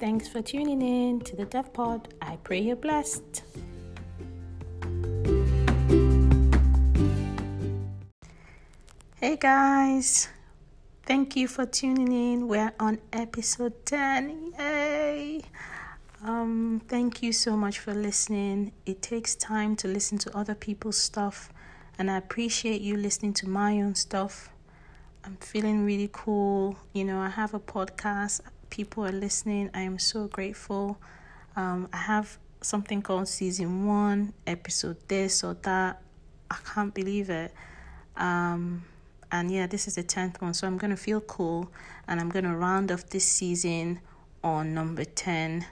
[0.00, 2.14] Thanks for tuning in to the Dev Pod.
[2.22, 3.42] I pray you're blessed.
[9.16, 10.28] Hey guys,
[11.02, 12.48] thank you for tuning in.
[12.48, 14.54] We're on episode 10.
[14.58, 15.42] Yay!
[16.24, 18.72] Um, thank you so much for listening.
[18.86, 21.50] It takes time to listen to other people's stuff,
[21.98, 24.48] and I appreciate you listening to my own stuff.
[25.24, 26.78] I'm feeling really cool.
[26.94, 29.70] You know, I have a podcast, people are listening.
[29.74, 30.98] I am so grateful.
[31.56, 36.00] Um, I have something called season one, episode this or that.
[36.50, 37.52] I can't believe it.
[38.16, 38.84] Um,
[39.32, 41.70] and yeah, this is the 10th one, so I'm to feel cool
[42.08, 44.00] and I'm to round off this season
[44.42, 45.66] on number 10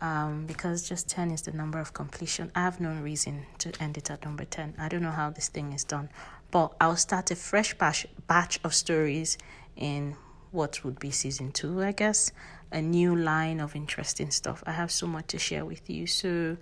[0.00, 2.50] um, because just 10 is the number of completion.
[2.54, 4.74] I have no reason to end it at number 10.
[4.78, 6.08] I don't know how this thing is done,
[6.50, 9.36] but I'll start a fresh batch, batch of stories
[9.76, 10.16] in
[10.50, 12.32] what would be season two, I guess.
[12.72, 14.62] A new line of interesting stuff.
[14.66, 16.06] I have so much to share with you.
[16.06, 16.56] So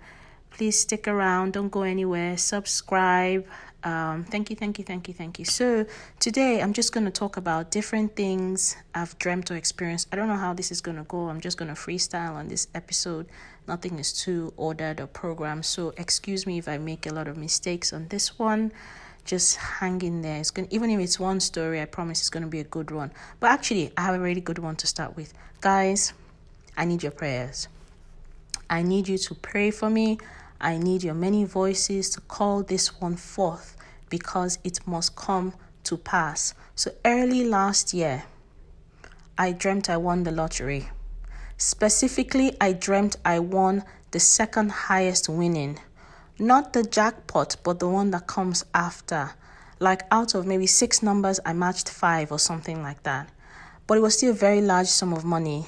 [0.51, 3.45] please stick around, don't go anywhere, subscribe.
[3.83, 5.45] Um, thank you, thank you, thank you, thank you.
[5.45, 5.85] So,
[6.19, 10.09] today I'm just going to talk about different things I've dreamt or experienced.
[10.11, 11.29] I don't know how this is going to go.
[11.29, 13.27] I'm just going to freestyle on this episode.
[13.67, 15.65] Nothing is too ordered or programmed.
[15.65, 18.73] So, excuse me if I make a lot of mistakes on this one.
[19.29, 20.39] Just hang in there.
[20.39, 22.89] It's going even if it's one story, I promise it's going to be a good
[22.89, 23.11] one.
[23.39, 25.35] But actually, I have a really good one to start with.
[25.61, 26.13] Guys,
[26.75, 27.67] I need your prayers.
[28.71, 30.17] I need you to pray for me.
[30.59, 33.77] I need your many voices to call this one forth
[34.09, 36.55] because it must come to pass.
[36.73, 38.23] So early last year,
[39.37, 40.89] I dreamt I won the lottery.
[41.55, 45.77] Specifically, I dreamt I won the second highest winning,
[46.39, 49.31] not the jackpot, but the one that comes after.
[49.79, 53.29] Like out of maybe six numbers, I matched five or something like that.
[53.87, 55.65] But it was still a very large sum of money.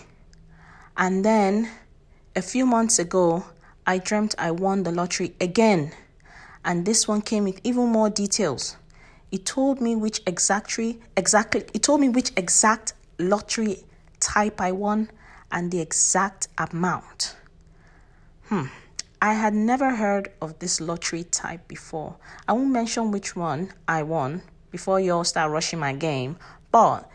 [0.98, 1.70] And then
[2.36, 3.46] a few months ago,
[3.86, 5.92] I dreamt I won the lottery again,
[6.64, 8.78] and this one came with even more details.
[9.32, 13.84] It told me which exactly exactly it told me which exact lottery
[14.20, 15.10] type I won
[15.52, 17.36] and the exact amount.
[18.46, 18.66] Hmm.
[19.24, 22.16] I had never heard of this lottery type before.
[22.48, 26.38] I won't mention which one I won before you all start rushing my game,
[26.72, 27.08] but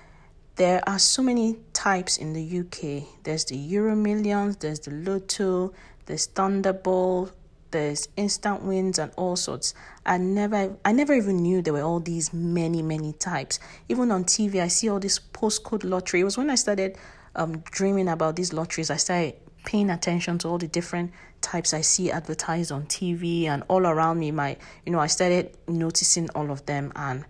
[0.54, 3.08] there are so many types in the UK.
[3.24, 5.72] There's the Euro Millions, there's the Lotto,
[6.06, 7.32] there's Thunderball,
[7.72, 9.74] there's instant wins and all sorts.
[10.06, 13.58] I never I never even knew there were all these many, many types.
[13.88, 16.20] Even on TV I see all this postcode lottery.
[16.20, 16.96] It was when I started
[17.34, 19.34] um dreaming about these lotteries, I started
[19.64, 24.18] paying attention to all the different types I see advertised on TV and all around
[24.18, 24.30] me.
[24.30, 27.24] My you know, I started noticing all of them and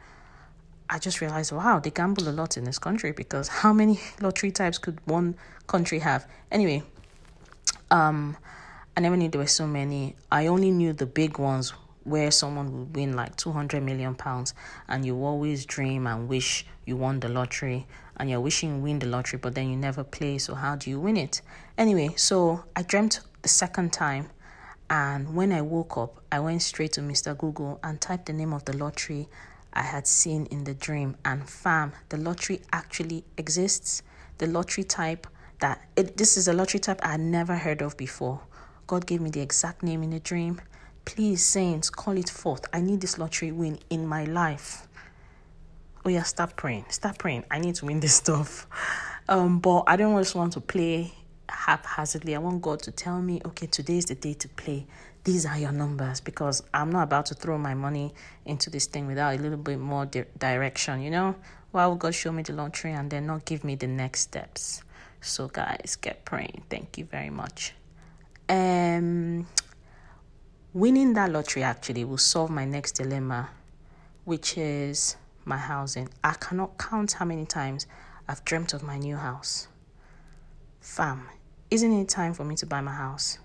[0.89, 4.51] I just realized, wow, they gamble a lot in this country because how many lottery
[4.53, 6.27] types could one country have?
[6.51, 6.83] Anyway,
[7.91, 8.37] um,
[8.97, 10.15] I never knew there were so many.
[10.31, 11.73] I only knew the big ones
[12.07, 14.55] where someone would win like 200 million pounds
[14.89, 17.85] and you always dream and wish you won the lottery
[18.17, 20.89] and you're wishing you win the lottery but then you never play so how do
[20.89, 21.43] you win it
[21.77, 24.29] anyway so i dreamt the second time
[24.91, 28.53] and when i woke up i went straight to mr google and typed the name
[28.53, 29.29] of the lottery
[29.73, 34.03] i had seen in the dream and fam the lottery actually exists
[34.39, 35.29] the lottery type
[35.61, 38.41] that it, this is a lottery type i had never heard of before
[38.89, 40.61] God gave me the exact name in a dream.
[41.05, 42.65] Please, saints, call it forth.
[42.73, 44.87] I need this lottery win in my life.
[46.05, 46.87] Oh yeah, stop praying.
[46.91, 47.45] Stop praying.
[47.51, 48.67] I need to win this stuff.
[49.29, 51.15] Um, but I don't just want to play
[51.49, 52.35] haphazardly.
[52.35, 54.87] I want God to tell me, okay, today is the day to play.
[55.25, 58.15] These are your numbers because I'm not about to throw my money
[58.45, 61.35] into this thing without a little bit more di- direction, you know?
[61.73, 64.83] Why would God show me the lottery and then not give me the next steps?
[65.21, 66.63] So, guys, get praying.
[66.71, 67.75] Thank you very much
[68.49, 69.47] um,
[70.73, 73.51] winning that lottery actually will solve my next dilemma,
[74.25, 76.09] which is my housing.
[76.23, 77.87] I cannot count how many times
[78.29, 79.69] I've dreamt of my new house.
[80.81, 81.29] Fam,
[81.71, 83.39] isn't it time for me to buy my house?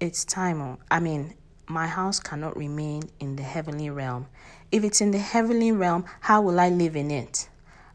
[0.00, 0.60] It's time.
[0.60, 1.34] Oh, I mean,
[1.66, 4.26] my house cannot remain in the heavenly realm.
[4.70, 7.48] If it's in the heavenly realm, how will I live in it?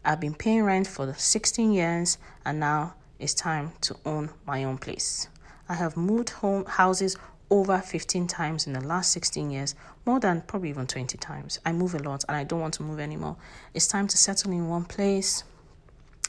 [0.03, 4.77] I've been paying rent for 16 years and now it's time to own my own
[4.77, 5.29] place.
[5.69, 7.15] I have moved home houses
[7.49, 11.59] over 15 times in the last 16 years, more than probably even 20 times.
[11.65, 13.37] I move a lot and I don't want to move anymore.
[13.73, 15.43] It's time to settle in one place.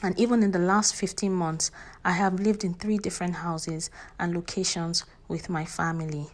[0.03, 1.71] And even in the last 15 months,
[2.03, 3.89] I have lived in three different houses
[4.19, 6.27] and locations with my family.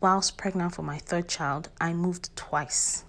[0.00, 3.04] Whilst pregnant for my third child, I moved twice.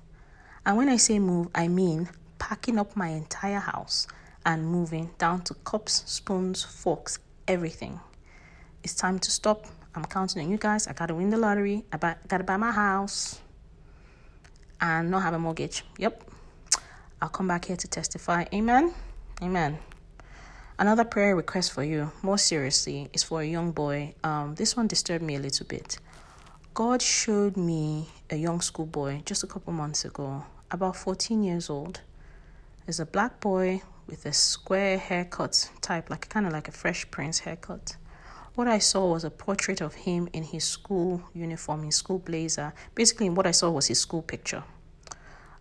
[0.66, 2.10] And when I say move, I mean
[2.40, 4.08] packing up my entire house
[4.46, 8.00] and moving down to cups, spoons, forks, everything.
[8.84, 9.66] It's time to stop.
[9.96, 10.88] I'm counting on you guys.
[10.88, 11.84] I gotta win the lottery.
[11.92, 13.42] I buy, gotta buy my house
[14.80, 15.84] and not have a mortgage.
[15.98, 16.24] Yep.
[17.22, 18.46] I'll come back here to testify.
[18.54, 18.94] Amen.
[19.42, 19.78] Amen.
[20.80, 24.16] Another prayer request for you, more seriously, is for a young boy.
[24.24, 26.00] Um, this one disturbed me a little bit.
[26.74, 32.02] God showed me a young schoolboy just a couple months ago, about 14 years old.
[32.86, 37.12] There's a black boy with a square haircut type, like kind of like a Fresh
[37.12, 37.96] Prince haircut.
[38.56, 42.74] What I saw was a portrait of him in his school uniform, his school blazer.
[42.96, 44.64] Basically, what I saw was his school picture.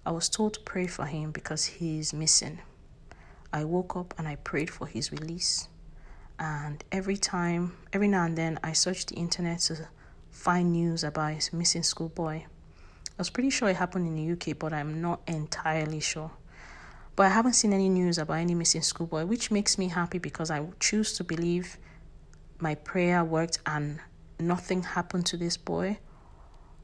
[0.06, 2.60] I was told to pray for him because he's missing.
[3.52, 5.68] I woke up and I prayed for his release.
[6.38, 9.88] And every time, every now and then, I searched the internet to
[10.30, 12.42] find news about his missing schoolboy.
[12.44, 16.30] I was pretty sure it happened in the UK, but I'm not entirely sure.
[17.14, 20.50] But I haven't seen any news about any missing schoolboy, which makes me happy because
[20.50, 21.78] I choose to believe
[22.60, 24.00] my prayer worked and
[24.38, 25.98] nothing happened to this boy.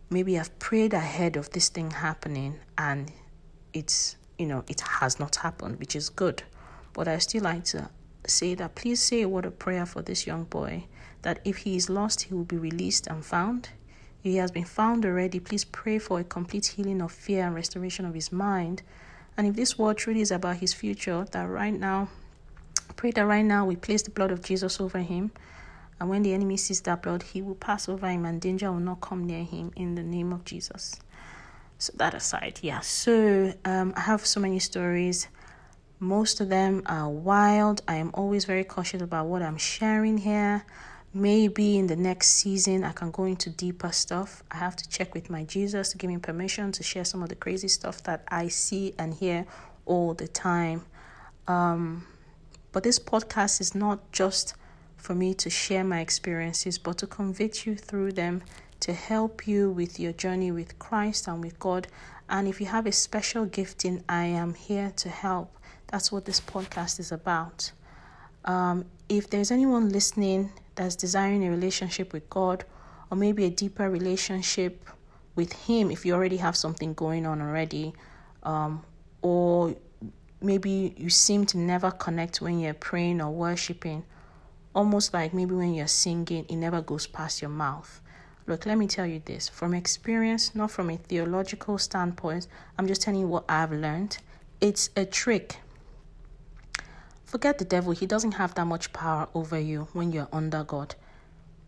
[0.08, 3.12] Maybe I've prayed ahead of this thing happening and
[3.74, 6.42] it's, you know, it has not happened, which is good.
[6.92, 7.90] But I still like to
[8.26, 10.84] say that please say a word of prayer for this young boy
[11.22, 13.70] that if he is lost, he will be released and found.
[14.24, 17.54] If he has been found already, please pray for a complete healing of fear and
[17.54, 18.82] restoration of his mind
[19.36, 22.08] and if this word truly is about his future, that right now,
[22.96, 25.32] pray that right now we place the blood of Jesus over him.
[25.98, 28.80] And when the enemy sees that blood, he will pass over him and danger will
[28.80, 30.96] not come near him in the name of Jesus.
[31.78, 32.80] So, that aside, yeah.
[32.80, 35.28] So, um, I have so many stories.
[36.02, 37.82] Most of them are wild.
[37.86, 40.64] I am always very cautious about what I'm sharing here.
[41.14, 44.42] Maybe in the next season, I can go into deeper stuff.
[44.50, 47.28] I have to check with my Jesus to give me permission to share some of
[47.28, 49.46] the crazy stuff that I see and hear
[49.86, 50.86] all the time.
[51.46, 52.04] Um,
[52.72, 54.54] but this podcast is not just
[54.96, 58.42] for me to share my experiences, but to convict you through them,
[58.80, 61.86] to help you with your journey with Christ and with God.
[62.28, 65.56] And if you have a special gifting, I am here to help.
[65.92, 67.70] That's what this podcast is about.
[68.46, 72.64] Um, if there's anyone listening that's desiring a relationship with God
[73.10, 74.88] or maybe a deeper relationship
[75.34, 77.92] with Him if you already have something going on already,
[78.42, 78.82] um,
[79.20, 79.76] or
[80.40, 84.02] maybe you seem to never connect when you're praying or worshiping,
[84.74, 88.00] almost like maybe when you're singing, it never goes past your mouth.
[88.46, 92.46] Look, let me tell you this from experience, not from a theological standpoint,
[92.78, 94.16] I'm just telling you what I've learned.
[94.58, 95.58] It's a trick
[97.32, 100.94] Forget the devil, he doesn't have that much power over you when you're under God.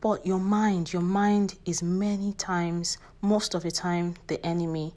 [0.02, 4.92] But your mind, your mind is many times, most of the time, the enemy.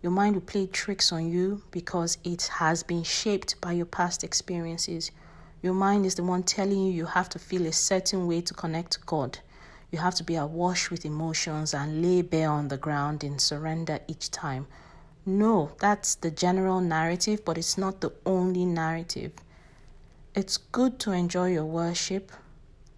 [0.00, 4.22] Your mind will play tricks on you because it has been shaped by your past
[4.22, 5.10] experiences.
[5.60, 8.54] Your mind is the one telling you you have to feel a certain way to
[8.54, 9.40] connect to God.
[9.90, 13.98] You have to be awash with emotions and lay bare on the ground in surrender
[14.06, 14.68] each time.
[15.26, 19.32] No, that's the general narrative, but it's not the only narrative.
[20.34, 22.32] It's good to enjoy your worship,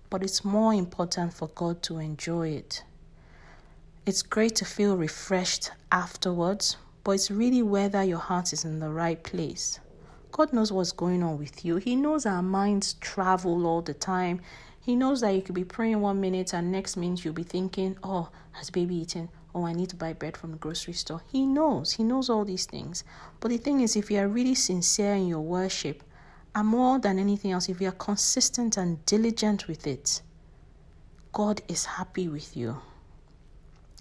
[0.09, 2.85] but it's more important for God to enjoy it.
[4.07, 8.89] It's great to feel refreshed afterwards, but it's really whether your heart is in the
[8.89, 9.81] right place.
[10.31, 11.79] God knows what's going on with you.
[11.79, 14.41] He knows our minds travel all the time.
[14.81, 17.97] He knows that you could be praying one minute and next minute you'll be thinking,
[18.05, 19.29] oh, has baby eaten?
[19.57, 21.23] Oh, I need to buy bread from the grocery store.
[21.33, 21.95] He knows.
[21.95, 23.03] He knows all these things.
[23.41, 26.05] But the thing is, if you are really sincere in your worship,
[26.55, 30.23] and more than anything else, if you are consistent and diligent with it,
[31.33, 32.81] God is happy with you.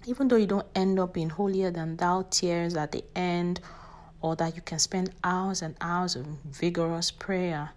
[0.06, 3.60] Even though you don't end up in holier than thou tears at the end,
[4.20, 7.70] or that you can spend hours and hours of vigorous prayer,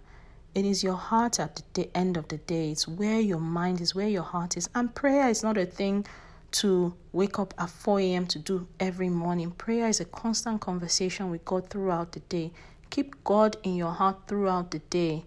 [0.54, 2.72] it is your heart at the end of the day.
[2.72, 4.70] It's where your mind is, where your heart is.
[4.74, 6.06] And prayer is not a thing
[6.52, 8.28] to wake up at 4 a.m.
[8.28, 9.52] to do every morning.
[9.52, 12.52] Prayer is a constant conversation with God throughout the day.
[12.90, 15.26] Keep God in your heart throughout the day,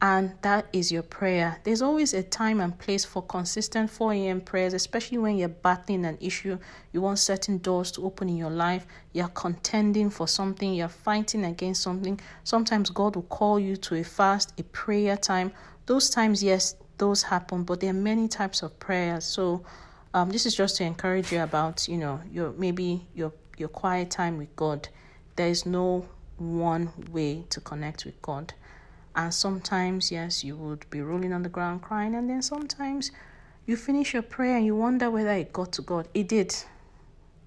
[0.00, 1.60] and that is your prayer.
[1.64, 4.40] There's always a time and place for consistent 4 a.m.
[4.40, 6.58] prayers, especially when you're battling an issue.
[6.92, 11.44] You want certain doors to open in your life, you're contending for something, you're fighting
[11.44, 12.18] against something.
[12.42, 15.52] Sometimes God will call you to a fast, a prayer time.
[15.86, 19.24] Those times, yes, those happen, but there are many types of prayers.
[19.24, 19.64] So,
[20.14, 24.10] um, this is just to encourage you about, you know, your maybe your your quiet
[24.10, 24.88] time with God.
[25.36, 26.06] There is no
[26.38, 28.54] one way to connect with God.
[29.16, 33.12] And sometimes, yes, you would be rolling on the ground crying, and then sometimes
[33.66, 36.08] you finish your prayer and you wonder whether it got to God.
[36.14, 36.54] It did.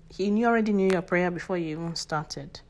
[0.10, 2.62] He knew, already knew your prayer before you even started.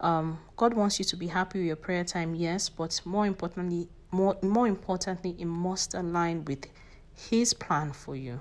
[0.00, 3.88] Um, God wants you to be happy with your prayer time, yes, but more importantly,
[4.12, 6.66] more more importantly, it must align with
[7.14, 8.40] His plan for you.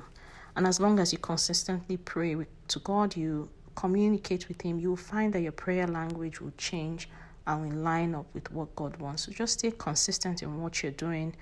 [0.55, 2.35] And as long as you consistently pray
[2.67, 7.07] to God, you communicate with Him, you will find that your prayer language will change
[7.45, 9.25] and will line up with what God wants.
[9.25, 11.35] So just stay consistent in what you're doing,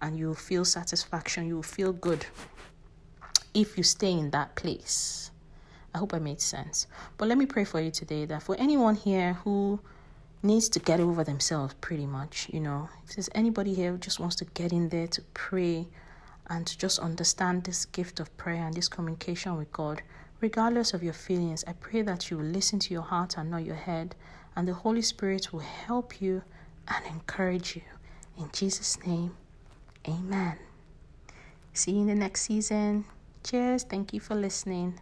[0.00, 1.46] and you'll feel satisfaction.
[1.46, 2.26] You will feel good
[3.54, 5.30] if you stay in that place.
[5.94, 6.86] I hope I made sense.
[7.18, 9.78] But let me pray for you today that for anyone here who
[10.42, 14.18] needs to get over themselves, pretty much, you know, if there's anybody here who just
[14.18, 15.86] wants to get in there to pray
[16.48, 20.02] and to just understand this gift of prayer and this communication with God,
[20.42, 23.64] regardless of your feelings, I pray that you will listen to your heart and not
[23.64, 24.16] your head,
[24.56, 26.42] and the Holy Spirit will help you
[26.88, 27.82] and encourage you.
[28.36, 29.36] In Jesus' name,
[30.06, 30.58] amen.
[31.72, 33.04] See you in the next season.
[33.44, 33.84] Cheers.
[33.84, 34.98] Thank you for listening.